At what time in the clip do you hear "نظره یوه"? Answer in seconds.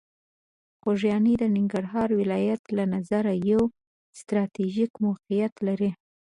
2.93-3.67